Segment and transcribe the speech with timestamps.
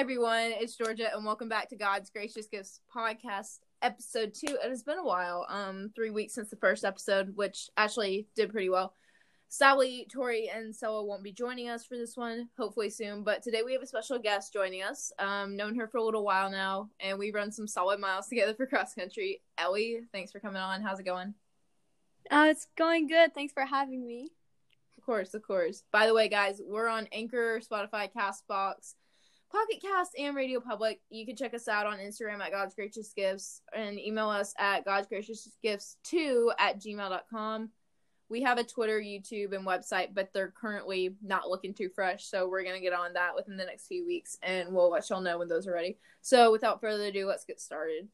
[0.00, 4.56] Everyone, it's Georgia, and welcome back to God's Gracious Gifts podcast, episode two.
[4.64, 8.50] It has been a while, um, three weeks since the first episode, which actually did
[8.50, 8.94] pretty well.
[9.50, 13.24] Sally, Tori and Stella won't be joining us for this one, hopefully soon.
[13.24, 15.12] But today we have a special guest joining us.
[15.18, 18.54] Um, known her for a little while now, and we run some solid miles together
[18.54, 19.42] for cross country.
[19.58, 20.80] Ellie, thanks for coming on.
[20.80, 21.34] How's it going?
[22.30, 23.34] Uh, it's going good.
[23.34, 24.30] Thanks for having me.
[24.96, 25.82] Of course, of course.
[25.92, 28.94] By the way, guys, we're on Anchor, Spotify, Castbox,
[29.50, 31.00] Pocket Cast, and Radio Public.
[31.10, 34.84] You can check us out on Instagram at God's Gracious Gifts and email us at
[34.84, 37.70] God's Gracious Gifts 2 at gmail.com.
[38.28, 42.26] We have a Twitter, YouTube, and website, but they're currently not looking too fresh.
[42.26, 45.10] So we're going to get on that within the next few weeks and we'll let
[45.10, 45.98] y'all know when those are ready.
[46.22, 48.06] So without further ado, let's get started.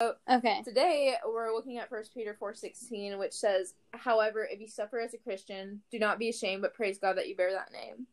[0.00, 0.62] So Okay.
[0.62, 5.14] Today we're looking at First Peter four sixteen, which says, "However, if you suffer as
[5.14, 8.06] a Christian, do not be ashamed, but praise God that you bear that name."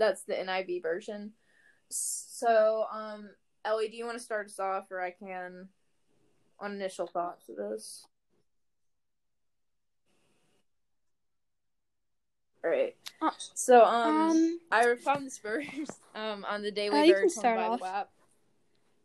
[0.00, 1.32] That's the NIV version.
[1.90, 3.28] So, um,
[3.64, 5.68] Ellie, do you want to start us off, or I can
[6.58, 8.06] on initial thoughts of this?
[12.64, 12.96] All right.
[13.20, 15.66] Uh, So, um, Um, I found this verse
[16.14, 17.82] um on the Daily Uh, can Verse Bible off.
[17.82, 18.10] app,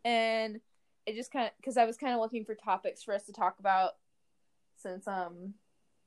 [0.04, 0.60] and
[1.04, 3.32] it just kind of because I was kind of looking for topics for us to
[3.32, 3.92] talk about
[4.76, 5.54] since um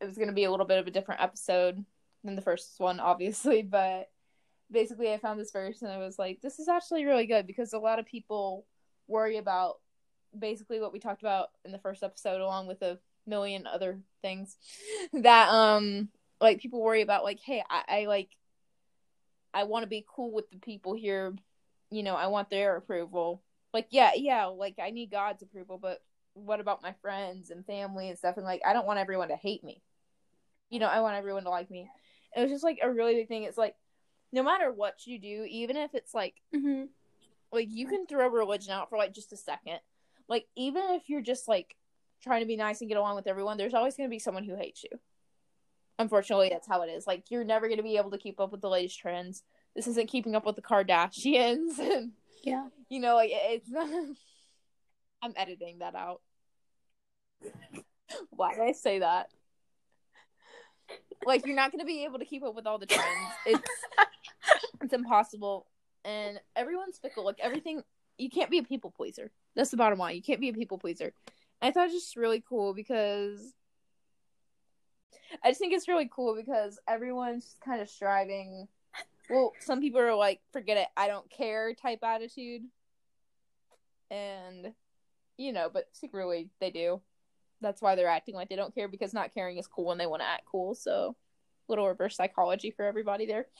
[0.02, 1.84] it was going to be a little bit of a different episode
[2.24, 4.09] than the first one, obviously, but
[4.72, 7.73] basically I found this verse and I was like, this is actually really good because
[7.73, 8.66] a lot of people
[9.08, 9.75] worry about
[10.38, 14.58] basically what we talked about in the first episode along with a million other things
[15.14, 16.09] that um
[16.40, 18.30] like people worry about like hey I, I like
[19.53, 21.34] I want to be cool with the people here
[21.90, 23.42] you know I want their approval.
[23.73, 26.00] Like yeah yeah like I need God's approval but
[26.34, 28.38] what about my friends and family and stuff?
[28.38, 29.81] And like I don't want everyone to hate me.
[30.70, 31.90] You know I want everyone to like me.
[32.36, 33.44] It was just like a really big thing.
[33.44, 33.75] It's like
[34.31, 36.83] no matter what you do even if it's like hmm
[37.52, 39.79] like you can throw religion out for like just a second.
[40.28, 41.75] Like even if you're just like
[42.22, 44.44] trying to be nice and get along with everyone there's always going to be someone
[44.44, 45.00] who hates you.
[45.97, 47.07] Unfortunately that's how it is.
[47.07, 49.41] Like you're never going to be able to keep up with the latest trends.
[49.75, 52.12] This isn't keeping up with the kardashians and
[52.44, 52.68] Yeah.
[52.88, 53.89] you know like it's not
[55.22, 56.22] i'm editing that out.
[58.29, 59.29] Why did i say that
[61.25, 63.34] like you're not going to be able to keep up with all the trends.
[63.46, 63.69] It's
[64.81, 65.68] it's impossible.
[66.06, 67.25] And everyone's fickle.
[67.25, 67.84] Like everything
[68.18, 69.31] you can't be a people pleaser.
[69.56, 70.16] That's the bottom line.
[70.16, 71.13] You can't be a people pleaser.
[71.62, 73.53] And i thought it was just really cool because
[75.44, 78.68] i just think it's really cool because everyone's just kind of striving.
[79.30, 82.63] Well some people are like forget it i don't care type attitude.
[84.12, 84.74] And
[85.38, 87.01] you know but secretly they do
[87.62, 90.08] that's why they're acting like they don't care because not caring is cool and they
[90.08, 90.75] want to act cool.
[90.75, 91.16] So
[91.68, 93.47] little reverse psychology for everybody there.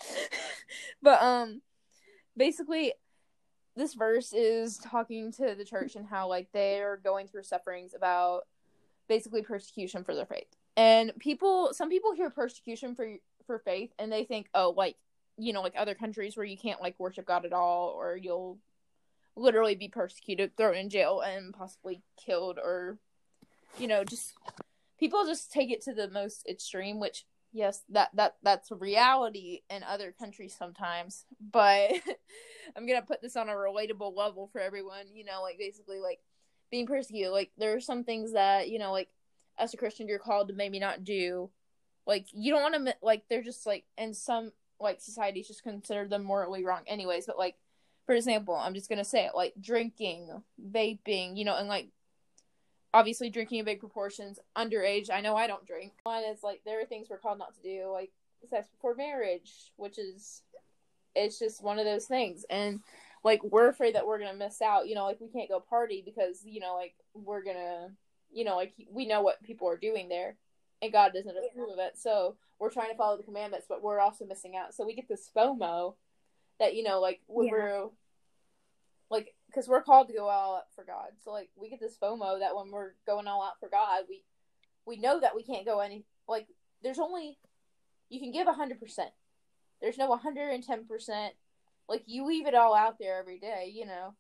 [1.02, 1.62] But um
[2.38, 2.94] basically
[3.76, 8.42] this verse is talking to the church and how like they're going through sufferings about
[9.08, 10.48] basically persecution for their faith.
[10.78, 13.08] And people some people hear persecution for
[13.48, 14.96] for faith and they think oh like
[15.38, 18.60] you know like other countries where you can't like worship god at all or you'll
[19.36, 23.00] literally be persecuted thrown in jail and possibly killed or
[23.78, 24.34] you know just
[25.00, 29.84] people just take it to the most extreme which yes that that that's reality in
[29.84, 31.92] other countries sometimes but
[32.76, 36.20] i'm gonna put this on a relatable level for everyone you know like basically like
[36.70, 39.10] being persecuted like there are some things that you know like
[39.58, 41.50] as a christian you're called to maybe not do
[42.06, 46.08] like you don't want to like they're just like in some like societies just consider
[46.08, 47.56] them morally wrong anyways but like
[48.06, 50.30] for example i'm just gonna say it like drinking
[50.72, 51.90] vaping you know and like
[52.94, 55.94] obviously drinking in big proportions underage i know i don't drink.
[56.04, 58.12] One is like there are things we're called not to do like
[58.50, 60.42] sex before marriage which is
[61.16, 62.46] it's just one of those things.
[62.50, 62.80] And
[63.24, 66.02] like we're afraid that we're gonna miss out you know like we can't go party
[66.06, 67.90] because you know like we're gonna
[68.32, 70.38] you know like we know what people are doing there
[70.82, 71.98] and god doesn't approve of it.
[71.98, 74.74] So we're trying to follow the commandments but we're also missing out.
[74.74, 75.96] So we get this fomo
[76.60, 77.52] that you know like when Yeah.
[77.52, 77.90] we're
[79.50, 81.10] because we're called to go all out for god.
[81.24, 84.24] So like we get this fomo that when we're going all out for god we
[84.86, 86.48] we know that we can't go any like
[86.84, 87.38] there's only
[88.10, 88.80] you can give 100%
[89.82, 91.30] there's no 110%
[91.88, 94.16] like you leave it all out there every day you know?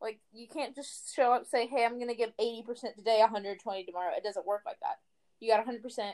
[0.00, 4.12] Like you can't just show up say hey i'm gonna give 80% today 120 tomorrow.
[4.16, 4.98] It doesn't work like that.
[5.40, 6.12] You got 100%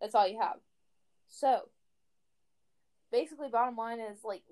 [0.00, 0.56] that's all you have.
[1.28, 1.68] So
[3.10, 4.42] basically bottom line is like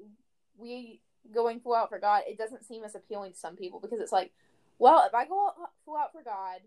[0.56, 1.00] we
[1.32, 4.12] going full out for god it doesn't seem as appealing to some people because it's
[4.12, 4.32] like
[4.78, 5.50] well if i go
[5.84, 6.60] full out for god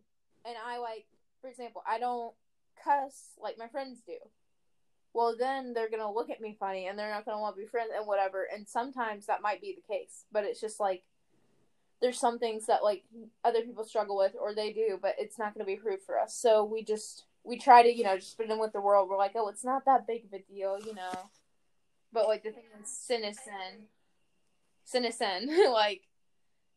[0.46, 1.06] and i like
[1.42, 2.34] for example i don't
[2.84, 4.14] cuss like my friends do
[5.14, 7.68] well then they're gonna look at me funny and they're not gonna want to be
[7.68, 8.48] friends and whatever.
[8.52, 11.04] And sometimes that might be the case, but it's just like
[12.02, 13.04] there's some things that like
[13.46, 16.36] other people struggle with or they do, but it's not gonna be approved for us.
[16.36, 19.08] So we just we try to you know just fit in with the world.
[19.08, 21.30] We're like, oh, it's not that big of a deal, you know.
[22.12, 23.86] But like the thing is, sin is sin.
[24.84, 25.50] Sin is sin.
[25.72, 26.02] like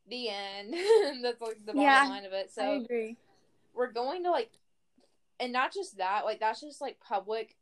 [0.08, 0.74] the end.
[1.22, 2.52] That's like the bottom Yeah, line of it.
[2.52, 3.16] So I agree.
[3.74, 4.50] we're going to like
[5.38, 7.56] and not just that like that's just like public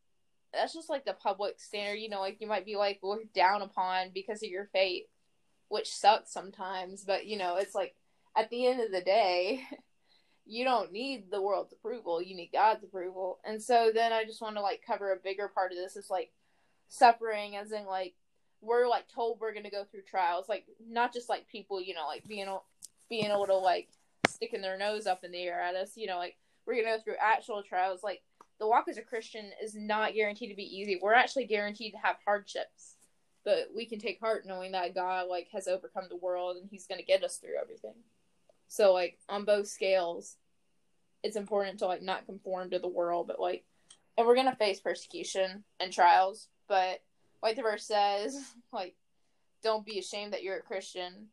[0.52, 3.62] that's just like the public standard you know like you might be like looked down
[3.62, 5.08] upon because of your fate
[5.68, 7.96] which sucks sometimes but you know it's like
[8.36, 9.62] at the end of the day
[10.46, 14.40] you don't need the world's approval you need god's approval and so then i just
[14.40, 16.30] want to like cover a bigger part of this is like
[16.88, 18.14] suffering as in like
[18.64, 22.06] we're like told we're gonna go through trials like not just like people you know
[22.06, 22.46] like being
[23.08, 23.88] being able to like
[24.26, 27.02] sticking their nose up in the air at us you know like we're gonna go
[27.02, 28.02] through actual trials.
[28.02, 28.22] Like
[28.58, 30.98] the walk as a christian is not guaranteed to be easy.
[31.00, 32.92] We're actually guaranteed to have hardships
[33.44, 36.86] but we can take heart knowing that god like has overcome the world and he's
[36.86, 37.94] gonna get us through everything.
[38.68, 40.36] So like on both scales
[41.22, 43.64] it's important to like not conform to the world but like
[44.16, 47.00] and we're gonna face persecution and trials but
[47.44, 48.36] like the verse says
[48.72, 48.96] like
[49.62, 51.28] don't be ashamed that you're a christian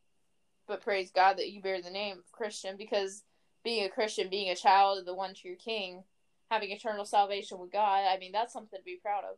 [0.67, 3.23] but praise god that you bear the name of christian because
[3.63, 6.03] being a christian being a child of the one true king
[6.51, 9.37] having eternal salvation with god i mean that's something to be proud of.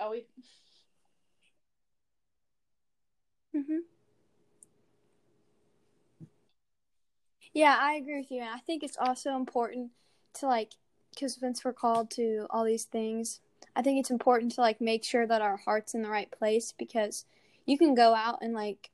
[0.00, 0.26] Oh we?
[3.52, 3.78] Hmm
[7.54, 9.92] Yeah, I agree with you, and I think it's also important
[10.40, 10.72] to like,
[11.14, 13.40] because since we're called to all these things,
[13.76, 16.72] I think it's important to like make sure that our heart's in the right place
[16.76, 17.24] because
[17.66, 18.90] you can go out and like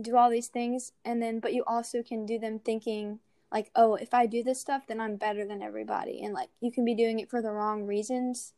[0.00, 3.20] do all these things, and then but you also can do them thinking
[3.52, 6.72] like, oh, if I do this stuff, then I'm better than everybody, and like you
[6.72, 8.52] can be doing it for the wrong reasons.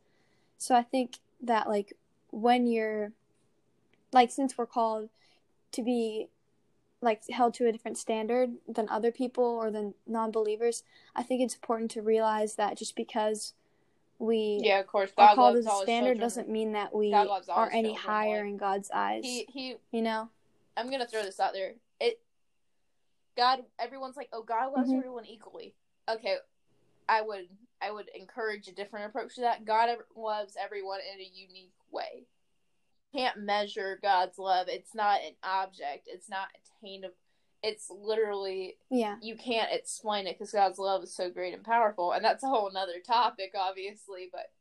[0.57, 1.93] So I think that like
[2.31, 3.13] when you're
[4.13, 5.09] like since we're called
[5.73, 6.29] to be
[7.01, 10.83] like held to a different standard than other people or than non-believers
[11.15, 13.55] i think it's important to realize that just because
[14.19, 16.95] we yeah of course are god called loves as a all standard doesn't mean that
[16.95, 20.29] we God loves all are any higher like, in god's eyes he he you know?
[20.77, 21.73] I'm gonna throw this out there.
[22.01, 22.21] It
[23.37, 24.99] god everyone's like oh god loves Mhm.
[24.99, 25.75] everyone equally.
[26.09, 26.37] Okay
[27.09, 27.49] i would
[27.81, 29.65] i would encourage a different approach to that.
[29.65, 32.25] God loves everyone in a unique way
[33.15, 34.69] can't measure god's love.
[34.69, 36.07] It's not an object.
[36.07, 36.49] It's not
[36.83, 37.15] attainable.
[37.63, 39.17] It's literally yeah.
[39.21, 42.13] you can't explain it because god's love is so great and powerful.
[42.13, 44.53] And that's a whole nother topic obviously but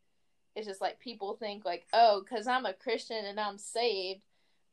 [0.55, 4.21] it's just like people think like oh because i'm a christian and i'm saved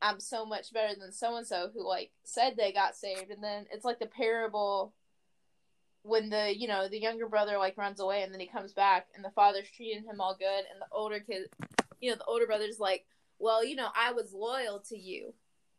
[0.01, 3.31] i'm so much better than so and so who like said they got saved.
[3.31, 4.93] And then it's like the parable
[6.03, 9.07] when the you know the younger brother like runs away and then he comes back
[9.15, 11.49] and the father's treating him all good and the older kid
[11.99, 13.05] you know the older brother's like
[13.39, 15.33] well you know i was loyal to you.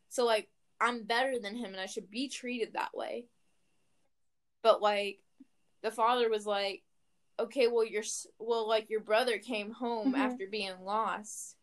[0.09, 0.49] So like
[0.81, 3.27] i'm better than him and i should be treated that way.
[4.63, 5.21] But like
[5.83, 6.83] the father was like
[7.39, 8.03] okay well your
[8.39, 10.19] well like your brother came home Mhm.
[10.19, 11.57] after being lost.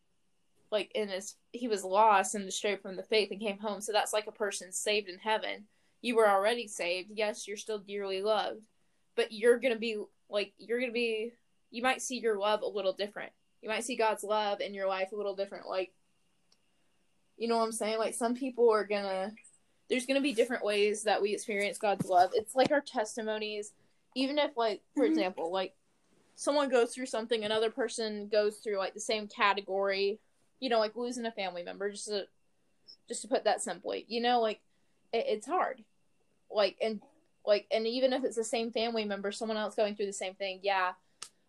[0.72, 3.82] Like in his he was lost and straight from the faith and came home.
[3.82, 5.68] So that's like a person saved in heaven.
[6.02, 7.12] You were already saved.
[7.14, 8.62] Yes you're still dearly loved.
[9.16, 11.34] But you're gonna be like you're gonna be
[11.72, 14.88] you might see your love a little different you might see god's love in your
[14.88, 15.92] life a little different like
[17.38, 19.32] you know what i'm saying like some people are gonna
[19.90, 23.72] there's gonna be different ways that we experience god's love it's like our testimonies
[24.16, 25.10] even if like for Mhm.
[25.10, 25.74] example like
[26.36, 30.20] someone goes through something another person goes through like the same category
[30.60, 32.28] you know like losing a family member just to
[33.08, 34.60] just to put that simply you know like
[35.14, 35.84] it, it's hard
[36.52, 37.02] like and
[37.46, 40.36] like and even if it's the same family member someone else going through the same
[40.36, 40.94] thing yeah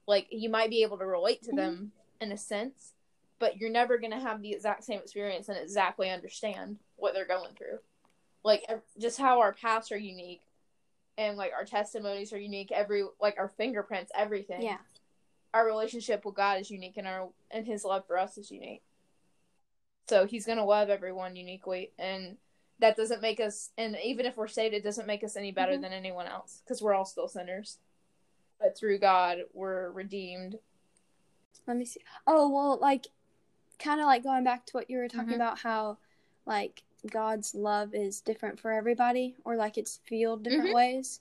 [0.07, 1.57] like you might be able to relate to Mhm.
[1.57, 2.93] them in a sense
[3.41, 7.27] but you're never going to have the exact same experience and exactly understand what they're
[7.27, 7.79] going through.
[8.45, 8.63] Like
[8.99, 10.41] just how our paths are unique
[11.19, 14.63] and like our testimonies are unique every like our fingerprints everything.
[14.63, 14.79] Yeah.
[15.53, 18.83] Our relationship with god is unique and our and his love for us is unique.
[20.09, 22.37] So he's going to love everyone uniquely and
[22.79, 25.73] that doesn't make us and even if we're saved it doesn't make us any better
[25.73, 25.83] Mhm.
[25.83, 27.79] than anyone else because we're all still sinners.
[28.61, 30.61] But through god we're redeemed
[31.67, 33.07] let me see oh well like
[33.79, 35.37] kind of like going back to what you were talking Mhm.
[35.37, 35.99] about how
[36.47, 40.75] like god's love is different for everybody or like it's fueled different Mhm.
[40.75, 41.21] ways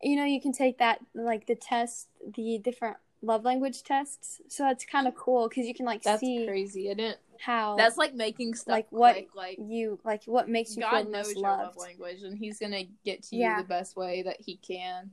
[0.00, 4.68] you know you can take that like the test the different love language tests so
[4.68, 7.96] it's kind of cool because you can like that's see crazy i didn't how that's
[7.96, 11.10] like making stuff like what click, like you like what makes you feel god the
[11.10, 13.62] knows most your love language and he's going to get to you Yeah.
[13.62, 15.10] the best way that he can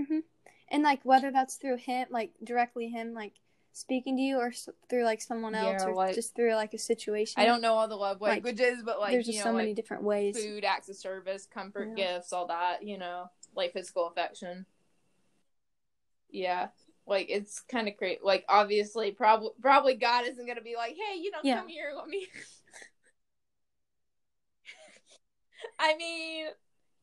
[0.00, 0.18] Mm-hmm.
[0.68, 3.34] and like whether that's through him, like directly him, like
[3.72, 6.74] speaking to you, or s- through like someone else, Yeah, or like- just through like
[6.74, 7.40] a situation.
[7.40, 9.56] I don't know all the love Like, languages, but like There's you just know, so
[9.56, 10.36] many like, different ways.
[10.36, 14.66] food, acts of service, comfort, gifts, all that, you know, like physical affection.
[16.30, 16.68] Yeah.
[17.06, 18.24] Like it's kind of great.
[18.24, 21.58] Like obviously, probably probably God isn't gonna be like, "Hey, you know, Yeah.
[21.58, 22.26] come here, let me."
[25.78, 26.46] I mean,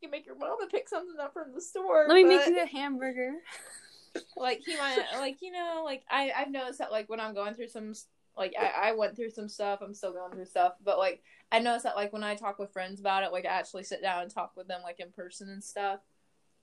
[0.01, 2.06] you can make your mama pick something up from the store.
[2.08, 3.34] Let me make you a hamburger.
[4.36, 7.54] like he might like you know like I I've noticed that like when I'm going
[7.54, 7.94] through some
[8.36, 11.60] like I I went through some stuff I'm still going through stuff but like I
[11.60, 14.24] noticed that like when I talk with friends about it like I actually sit down
[14.24, 16.00] and talk with them like in person and stuff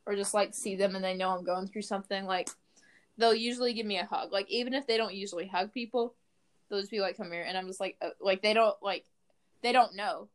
[0.07, 2.49] or just like see them and they know I'm going through something like
[3.19, 6.14] they'll usually give me a hug like even if they don't usually hug people
[6.69, 9.05] they'll just be like come here and I'm just like uh, like they don't like
[9.62, 10.29] they don't know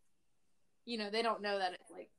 [0.86, 2.10] you know they don't know that it's like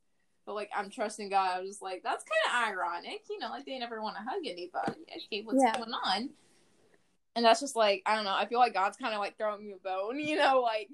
[0.51, 1.53] but like I'm trusting God.
[1.57, 4.23] I was just like, that's kind of ironic, you know, like they never want to
[4.23, 5.01] hug anybody.
[5.27, 5.77] Okay, what's Yeah.
[5.79, 6.31] going on?
[7.37, 8.35] And that's just like I don't know.
[8.35, 10.89] I feel like God's kind of like throwing me a bone, you know, like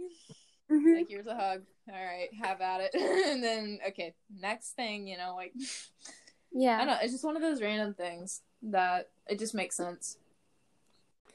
[0.70, 0.94] Mhm.
[0.94, 1.62] like here's a hug.
[1.88, 2.94] All right, have at it.
[3.30, 5.54] and then okay, next thing, you know, like
[6.52, 6.98] yeah, I don't know.
[7.00, 10.18] It's just one of those random things that it just makes sense.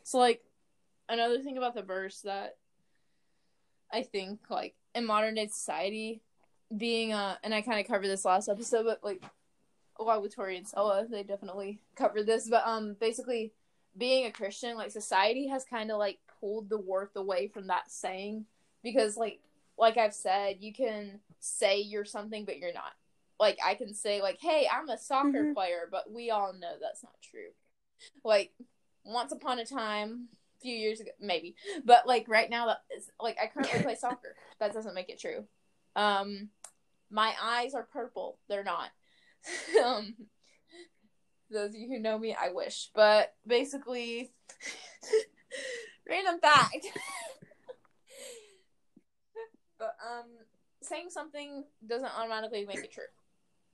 [0.04, 0.44] So like
[1.10, 2.58] another thing about the verse that
[3.92, 6.22] I think like in modern day society
[6.78, 9.22] being uh and I kind of covered this last episode but like
[10.00, 12.50] a lot with Tori and Stella they definitely covered this.
[12.50, 13.52] But um basically
[13.98, 17.92] being a Christian like society has kind of like pulled the worth away from that
[17.92, 18.46] saying
[18.84, 19.40] because like
[19.78, 22.94] like I've said you can say you're something but you're not.
[23.40, 25.54] Like I can say like hey I'm a soccer Mhm.
[25.54, 27.50] player but we all know that's not true.
[28.24, 28.52] Like
[29.04, 33.10] once upon a time a few years ago maybe but like right now that is
[33.20, 34.36] like I currently play soccer.
[34.60, 35.44] That doesn't make it true.
[35.96, 36.50] Um
[37.12, 38.40] my eyes are purple.
[38.48, 38.90] They're not.
[39.84, 40.16] Um
[41.50, 42.90] those of you who know me I wish.
[42.94, 44.32] But basically
[46.10, 46.88] random fact.
[49.80, 50.28] But um
[50.84, 53.04] saying something doesn't automatically make it true.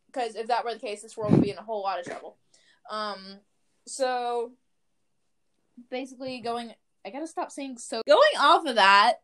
[0.06, 2.06] Because if that were the case this world would be in a whole lot of
[2.06, 2.38] trouble.
[2.90, 3.40] Um
[3.86, 4.54] so
[5.92, 6.72] basically going
[7.06, 8.02] I gotta stop saying so.
[8.08, 9.16] Going off of that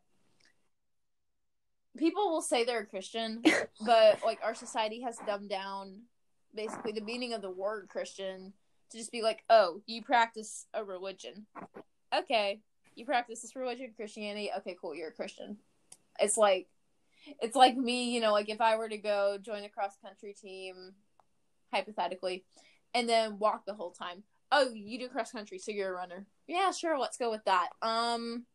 [1.97, 3.43] people will say they're a Christian,
[3.85, 6.01] but like our society has dumbed down
[6.55, 8.53] basically the meaning of the word Christian
[8.91, 11.47] to just be like, oh, you practice a religion.
[12.15, 12.61] Okay,
[12.95, 14.51] you practice this religion, Christianity.
[14.57, 15.57] Okay, cool, you're a Christian.
[16.19, 16.67] It's like,
[17.41, 20.35] it's like me, you know, like if I were to go join a cross country
[20.39, 20.93] team,
[21.71, 22.45] hypothetically,
[22.93, 24.23] and then walk the whole time.
[24.51, 26.27] Oh, you do cross country, so you're a runner.
[26.47, 27.69] Yeah, sure, let's go with that.
[27.81, 28.45] Um,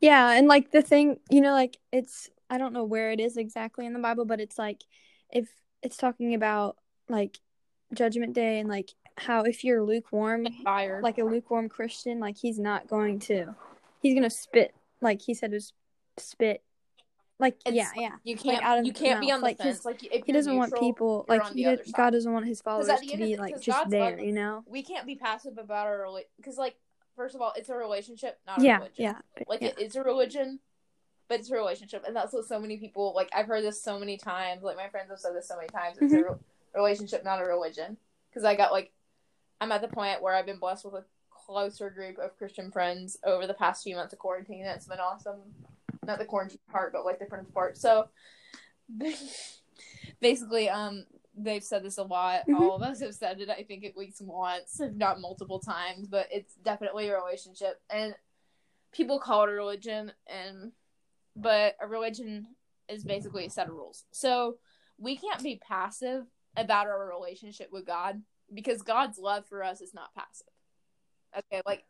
[0.00, 3.36] Yeah, and like the thing, you know, like it's I don't know where it is
[3.36, 4.82] exactly in the Bible, but it's like
[5.30, 5.48] if
[5.82, 6.76] it's talking about
[7.08, 7.38] like
[7.94, 11.00] judgment day and like how if you're lukewarm, fire.
[11.02, 13.54] like a lukewarm Christian, like he's not going to
[14.00, 15.72] he's going to spit like he said it was
[16.18, 16.62] spit.
[17.38, 18.12] Like It's yeah, yeah.
[18.24, 18.64] You can't.
[18.64, 19.84] out of you can't be on the like, fence.
[19.84, 21.80] Like He doesn't want people like did.
[21.94, 24.64] God doesn't want his followers to be the- like just God's there, you know?
[24.66, 26.06] we can't be passive about our
[26.38, 26.76] because like
[27.16, 29.04] first of all, it's a relationship, not a Yeah, religion.
[29.04, 29.18] yeah.
[29.48, 29.68] Like yeah.
[29.68, 30.60] it is a religion,
[31.28, 33.28] but it's a relationship, and that's what so many people like.
[33.34, 34.62] I've heard this so many times.
[34.62, 35.98] Like my friends have said this so many times.
[36.00, 36.32] It's a Mm-hmm.
[36.32, 36.38] re-
[36.74, 37.96] relationship, not a religion.
[38.30, 38.92] Because I got like,
[39.60, 43.16] I'm at the point where I've been blessed with a closer group of Christian friends
[43.24, 44.64] over the past few months of quarantine.
[44.66, 45.40] It's been awesome.
[46.06, 47.78] Not the quarantine part, but like the friends part.
[47.78, 48.08] So
[50.20, 51.06] basically, um,
[51.36, 52.46] they've said this a lot.
[52.48, 52.58] Mhm.
[52.58, 53.50] All of us have said it.
[53.50, 56.08] I think at least once, if not multiple times.
[56.08, 58.16] But it's definitely a relationship, and
[58.92, 60.72] people call it a religion, and
[61.34, 62.56] but a religion
[62.88, 64.04] is basically a set of rules.
[64.10, 64.58] So
[64.98, 66.26] we can't be passive
[66.56, 68.22] about our relationship with God
[68.54, 70.46] because God's love for us is not passive.
[71.36, 71.84] Okay, like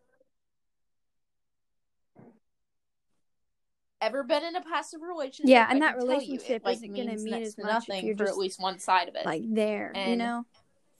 [4.06, 5.50] ever been in a passive relationship?
[5.50, 7.54] Yeah, I and that can tell you, relationship it, like, isn't gonna mean next as
[7.56, 9.26] to much nothing for at least one side of it.
[9.26, 10.44] like there, you know?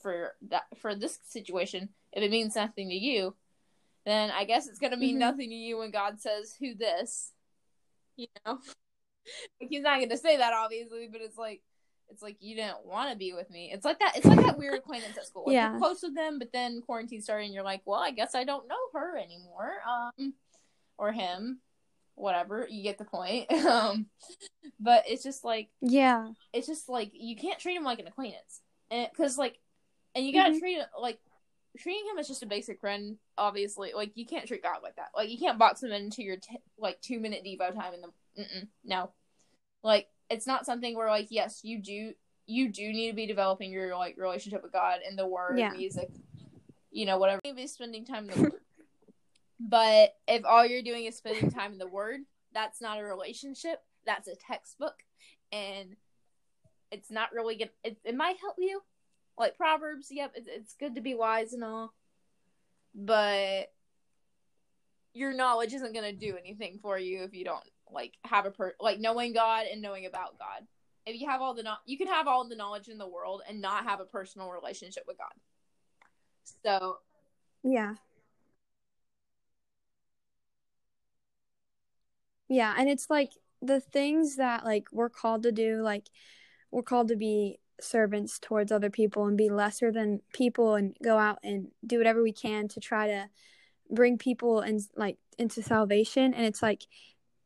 [0.01, 3.35] for that for this situation, if it means nothing to you,
[4.05, 5.21] then I guess it's gonna mean Mhm.
[5.21, 7.33] nothing to you when God says who this.
[8.17, 8.59] You know?
[9.61, 11.63] like he's not gonna say that obviously, but it's like
[12.09, 13.71] it's like you didn't want to be with me.
[13.73, 14.17] It's like that.
[14.17, 15.43] It's like that weird acquaintance at school.
[15.47, 15.71] Like, Yeah.
[15.73, 18.45] You're close with them, but then quarantine started, and you're like, well, I guess I
[18.45, 20.35] don't know her anymore, um,
[20.99, 21.61] or him,
[22.17, 22.67] whatever.
[22.69, 23.51] You get the point.
[23.67, 24.07] um,
[24.81, 26.33] but it's just like Yeah.
[26.53, 29.59] it's just like you can't treat him like an acquaintance, and because like,
[30.15, 30.59] and you gotta Mhm.
[30.59, 31.19] treat it like
[31.79, 33.19] treating him as just a basic friend.
[33.39, 35.11] Obviously, like you can't treat God like that.
[35.15, 38.67] Like you can't box him into your t- like two minute devo time in the.
[38.85, 39.11] No,
[39.83, 42.13] like it's not something where like yes, you do
[42.47, 45.71] you do need to be developing your like relationship with God and the word, Yeah.
[45.73, 46.09] music,
[46.91, 47.41] you know, whatever.
[47.45, 48.61] You need to be spending time in the word.
[49.59, 52.21] But if all you're doing is spending time in the word,
[52.53, 53.83] that's not a relationship.
[54.05, 55.03] That's a textbook,
[55.53, 55.97] and
[56.93, 57.71] it's not really good.
[57.83, 58.83] It, it might help you,
[59.39, 60.09] like Proverbs.
[60.11, 61.93] Yep, it's, it's good to be wise and all,
[62.95, 63.73] but
[65.13, 68.51] your knowledge isn't going to do anything for you if you don't like have a
[68.51, 70.67] per like knowing God and knowing about God.
[71.07, 73.43] If you have all the no- you can have all the knowledge in the world
[73.49, 75.33] and not have a personal relationship with God.
[76.63, 76.99] So
[77.63, 77.95] Yeah.
[82.49, 86.09] Yeah, and it's like the things that like we're called to do, like
[86.71, 91.19] we're called to be servants towards other people and be lesser than people and go
[91.19, 93.29] out and do whatever we can to try to
[93.91, 96.87] bring people and like into salvation and it's like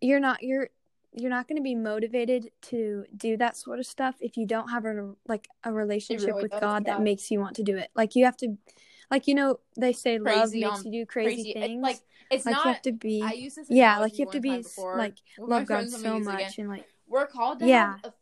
[0.01, 0.69] you're not you're
[1.13, 4.69] you're not going to be motivated to do that sort of stuff if you don't
[4.69, 6.95] have a like a relationship really with God yeah.
[6.95, 7.91] that makes you want to do it.
[7.95, 8.57] Like you have to
[9.11, 11.53] like you know they say love Crazy makes on- you do crazy, crazy.
[11.55, 11.83] Things.
[11.83, 11.99] like
[12.31, 14.41] it's like not you have to be I use this yeah, like you have to
[14.41, 17.27] be time s- before like love God friends, I'm gonna so much and like We're
[17.27, 17.97] called to Yeah.
[18.03, 18.13] have a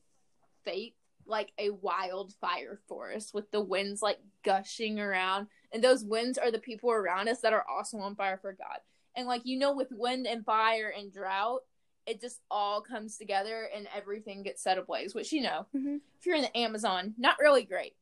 [0.65, 0.95] faith
[1.27, 5.49] like a wildfire forest with the winds like gushing around.
[5.73, 8.79] And those winds are the people around us that are also on fire for God.
[9.15, 11.61] And like you know, with wind and fire and drought,
[12.07, 15.15] it just all comes together and everything gets set ablaze.
[15.15, 16.01] Which you know, Mhm.
[16.19, 17.95] if you're in the Amazon, not really great.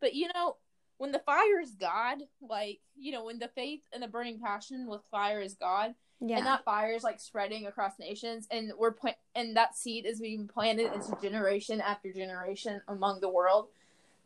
[0.00, 0.56] But you know,
[0.98, 4.86] when the fire is God, like you know, when the faith and the burning passion
[4.88, 6.38] with fire is God, yeah.
[6.38, 10.20] and that fire is like spreading across nations and we're plant and that seed is
[10.20, 13.68] being planted into generation after generation among the world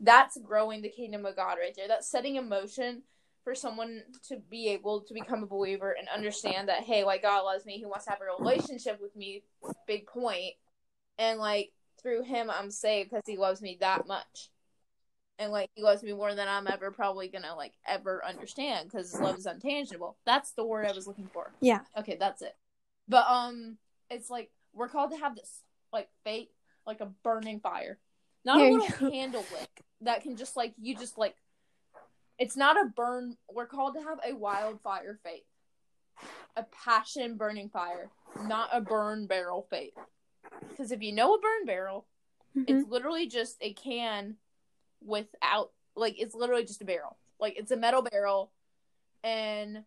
[0.00, 1.88] that's growing the kingdom of god right there.
[1.88, 3.02] That's setting in motion
[3.44, 7.42] for someone to be able to become a believer and understand that hey like god
[7.42, 7.78] loves me.
[7.78, 9.42] He wants to have a relationship with me.
[9.86, 10.54] Big point.
[11.18, 14.50] And like through him i'm saved because he loves me that much
[15.38, 19.14] and like he loves me more than i'm ever probably gonna like ever understand because
[19.20, 21.80] love is untangible that's the word i was looking for yeah.
[21.96, 22.54] Okay, that's it.
[23.08, 23.78] But um,
[24.10, 26.48] it's like we're called to have this like faith,
[26.86, 27.98] like a burning fire,
[28.44, 31.34] not There a little candle wick that can just like you just like.
[32.38, 33.36] It's not a burn.
[33.52, 35.42] We're called to have a wildfire faith,
[36.56, 38.10] a passion burning fire,
[38.46, 39.94] not a burn barrel faith.
[40.68, 42.06] Because if you know a burn barrel,
[42.56, 42.64] Mhm.
[42.68, 44.36] it's literally just a can
[45.04, 47.16] without like it's literally just a barrel.
[47.40, 48.52] Like it's a metal barrel
[49.24, 49.84] and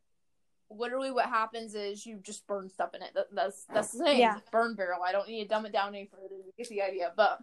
[0.70, 3.12] literally what happens is you just burn stuff in it.
[3.16, 4.20] That, that's that's the thing.
[4.20, 4.40] Yeah.
[4.52, 5.02] Burn barrel.
[5.06, 7.12] I don't need to dumb it down any further to get the idea.
[7.16, 7.40] But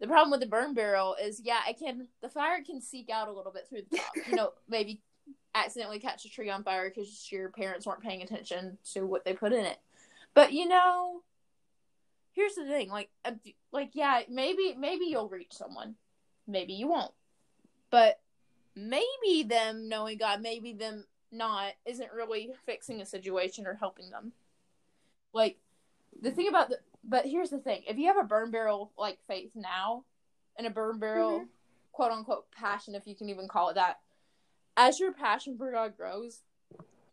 [0.00, 3.28] the problem with the burn barrel is yeah, it can the fire can seek out
[3.28, 4.12] a little bit through the top.
[4.28, 5.00] you know, maybe
[5.54, 9.34] accidentally catch a tree on fire because your parents weren't paying attention to what they
[9.34, 9.78] put in it.
[10.34, 11.22] But you know,
[12.32, 13.10] here's the thing like
[13.72, 15.94] like yeah maybe maybe you'll reach someone
[16.46, 17.12] maybe you won't.
[17.90, 18.20] But
[18.74, 24.32] maybe them knowing god maybe them not isn't really fixing a situation or helping them.
[25.32, 25.58] Like
[26.20, 27.82] the thing about the but here's the thing.
[27.86, 30.04] If you have a burn barrel like faith now
[30.56, 31.48] and a burn barrel Mhm.
[31.92, 34.00] quote unquote passion if you can even call it that
[34.76, 36.42] as your passion for god grows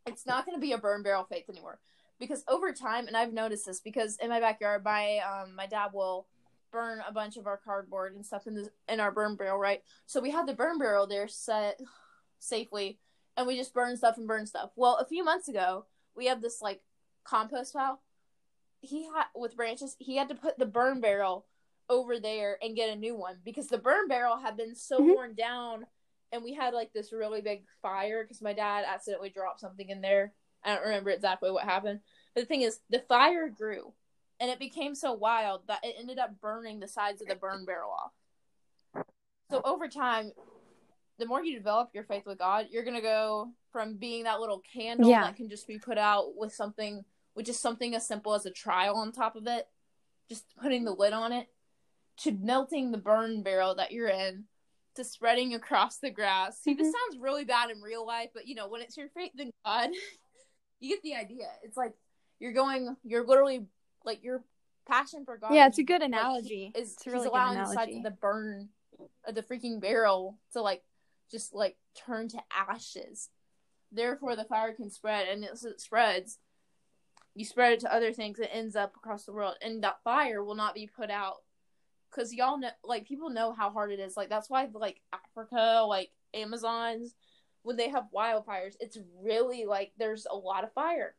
[0.06, 1.80] it's not going to be a burn barrel faith anymore.
[2.20, 5.92] Because over time and i've noticed this because in my backyard my um my dad
[5.94, 6.28] will
[6.72, 9.82] burn a bunch of our cardboard and stuff in the in our burn barrel right?
[10.06, 11.80] So we had the burn barrel there set
[12.40, 13.00] safely
[13.38, 14.72] and we just burn stuff and burn stuff.
[14.76, 16.82] Well a few months ago we have this like
[17.24, 18.02] compost pile.
[18.82, 21.46] He had with branches he had to put the burn barrel
[21.90, 25.14] over there and get a new one because the burn barrel had been so Mhm.
[25.14, 25.88] worn down
[26.32, 30.02] and we had like this really big fire because my dad accidentally dropped something in
[30.02, 30.34] there.
[30.64, 32.02] I don't remember exactly what happened.
[32.36, 33.94] But the thing is, the fire grew,
[34.40, 37.66] and it became so wild that it ended up burning the sides of the burn
[37.66, 38.12] barrel off.
[39.52, 40.32] So over time,
[41.18, 44.60] the more you develop your faith with God, you're gonna go from being that little
[44.74, 45.24] candle Yeah.
[45.24, 48.52] that can just be put out with something, which is something as simple as a
[48.52, 49.68] trial on top of it,
[50.30, 51.48] just putting the lid on it,
[52.18, 54.46] to melting the burn barrel that you're in,
[54.96, 56.60] to spreading across the grass.
[56.60, 56.92] See, this Mhm.
[56.94, 59.90] sounds really bad in real life, but you know, when it's your faith in God,
[60.80, 61.52] you get the idea.
[61.64, 61.94] It's like
[62.40, 63.68] you're going, you're literally
[64.10, 64.44] like your
[64.88, 65.54] passion for God.
[65.54, 66.72] Yeah, it's a good like, analogy.
[66.76, 67.98] Is It's really allowing analogy.
[67.98, 68.70] of the burn
[69.26, 70.84] of the freaking barrel to like
[71.32, 73.30] just like turn to ashes.
[73.92, 76.40] Therefore, the fire can spread, and as it spreads,
[77.36, 78.40] you spread it to other things.
[78.40, 81.38] It ends up across the world, and that fire will not be put out
[82.10, 84.18] because y'all know, like people know how hard it is.
[84.18, 87.16] Like that's why, like Africa, like Amazons,
[87.64, 91.16] when they have wildfires, it's really like there's a lot of fire,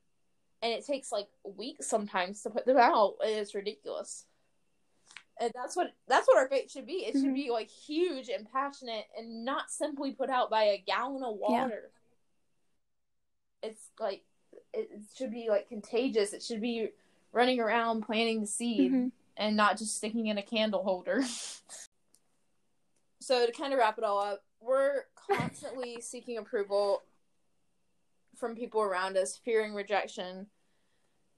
[0.62, 3.14] and it takes like weeks sometimes to put them out.
[3.24, 4.24] and It's ridiculous.
[5.40, 7.04] And that's what that's what our faith should be.
[7.06, 7.34] It should Mhm.
[7.34, 11.90] be like huge and passionate and not simply put out by a gallon of water.
[13.62, 14.24] It's like
[14.74, 16.32] it should be like contagious.
[16.34, 16.92] It should be
[17.32, 19.12] running around planting the seed Mhm.
[19.36, 21.22] and not just sticking in a candle holder.
[23.20, 27.02] so to kind of wrap it all up, we're constantly seeking approval
[28.40, 30.46] from people around us, fearing rejection,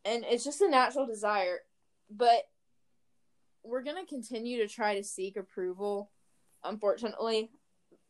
[0.05, 1.59] and it's just a natural desire.
[2.11, 2.49] But
[3.65, 6.11] we're gonna continue to try to seek approval,
[6.65, 7.51] unfortunately.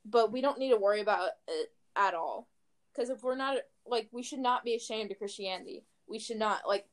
[0.05, 2.48] But we don't need to worry about it at all,
[2.94, 5.85] because if we're not like, we should not be ashamed of Christianity.
[6.07, 6.87] We should not like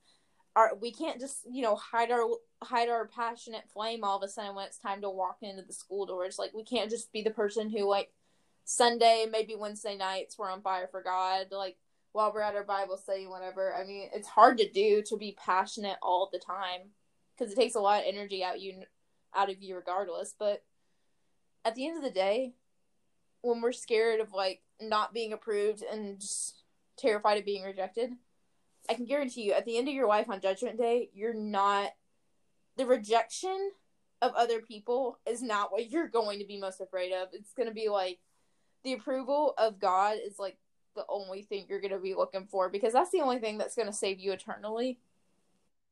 [0.56, 2.26] our we can't just you know hide our
[2.62, 5.74] hide our passionate flame all of a sudden when it's time to walk into the
[5.74, 8.12] school doors like we can't just be the person who like
[8.66, 11.78] sunday maybe wednesday nights we're on fire for god like
[12.12, 15.38] while we're at our bible study whatever i mean it's hard to do to be
[15.44, 16.90] passionate all the time
[17.38, 18.84] because it takes a lot of energy out you
[19.36, 20.64] out of you regardless but
[21.66, 22.54] at the end of the day
[23.42, 26.64] when we're scared of like not being approved and just
[26.98, 28.12] terrified of being rejected
[28.90, 31.92] I can guarantee you, at the end of your life on Judgment Day, you're not.
[32.78, 33.72] The rejection
[34.22, 37.30] of other people is not what you're going to be most afraid of.
[37.34, 38.20] It's going to be like
[38.84, 40.58] the approval of God is like
[40.96, 43.76] the only thing you're going to be looking for because that's the only thing that's
[43.76, 45.00] going to save you eternally.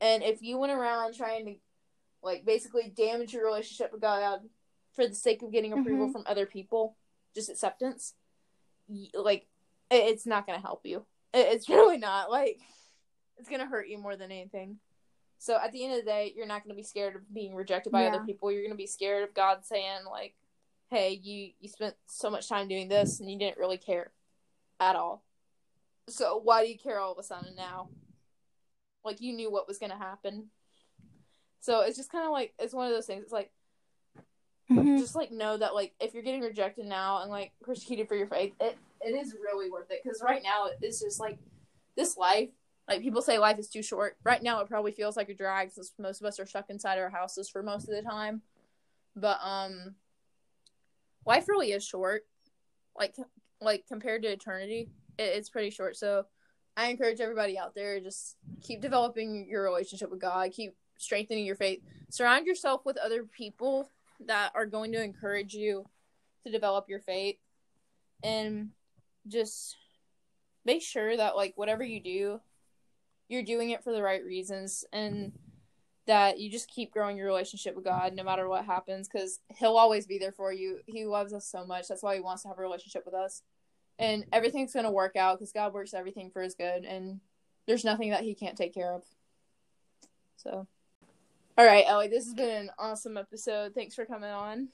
[0.01, 1.55] And if you went around trying to,
[2.21, 4.41] like, basically damage your relationship with God
[4.93, 6.11] for the sake of getting approval Mhm.
[6.11, 6.95] from other people,
[7.35, 8.13] just acceptance,
[9.13, 9.47] like,
[9.91, 11.05] it's not going to help you.
[11.33, 12.29] It's really not.
[12.31, 12.59] Like,
[13.37, 14.79] it's gonna hurt you more than anything.
[15.37, 17.91] So at the end of the day, you're not gonna be scared of being rejected
[17.91, 18.15] by Yeah.
[18.15, 18.51] other people.
[18.51, 20.35] You're gonna be scared of God saying like,
[20.89, 24.11] "Hey, you you spent so much time doing this and you didn't really care
[24.79, 25.23] at all.
[26.09, 27.89] So why do you care all of a sudden now?
[29.03, 30.49] Like you knew what was gonna happen."
[31.61, 33.23] So it's just kind of like it's one of those things.
[33.23, 33.51] It's like
[34.69, 34.97] Mhm.
[34.99, 38.27] just like know that like if you're getting rejected now and like persecuted for your
[38.27, 41.37] faith, it it is really worth it because right now it's just like
[41.95, 42.49] this life.
[42.87, 44.17] Like people say life is too short.
[44.23, 46.99] Right now it probably feels like a drag since most of us are stuck inside
[46.99, 48.41] our houses for most of the time.
[49.15, 49.95] But um,
[51.25, 52.25] life really is short.
[52.97, 53.15] Like
[53.61, 55.95] like compared to eternity, it, it's pretty short.
[55.97, 56.25] So
[56.75, 60.51] I encourage everybody out there just keep developing your relationship with God.
[60.51, 61.81] Keep strengthening your faith.
[62.09, 63.89] Surround yourself with other people
[64.25, 65.85] that are going to encourage you
[66.45, 67.37] to develop your faith
[68.23, 68.69] and
[69.27, 69.75] just
[70.65, 72.39] make sure that like whatever you do
[73.29, 75.33] you're doing it for the right reasons and
[76.07, 79.77] that you just keep growing your relationship with God no matter what happens cuz he'll
[79.77, 80.79] always be there for you.
[80.87, 81.87] He loves us so much.
[81.87, 83.43] That's why he wants to have a relationship with us.
[83.99, 87.19] And everything's going to work out cuz God works everything for his good and
[87.65, 89.03] there's nothing that he can't take care of.
[90.37, 90.67] So
[91.57, 93.73] all right, Ellie, this has been an awesome episode.
[93.73, 94.69] Thanks for coming on.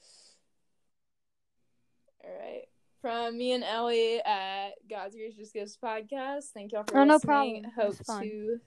[2.22, 2.64] All right.
[3.00, 6.50] From me and Ellie at God's Gracious Gifts podcast.
[6.52, 7.64] Thank y'all for Oh, no problem.
[7.74, 8.60] Hope to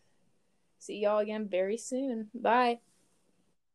[0.80, 2.30] see y'all again very soon.
[2.34, 2.80] Bye.